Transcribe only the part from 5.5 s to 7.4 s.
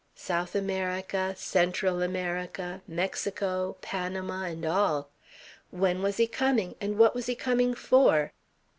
When was he coming and what was he